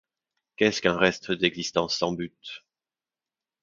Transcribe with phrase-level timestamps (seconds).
[0.55, 2.63] Qu’est-ce qu’un reste d’existence sans but?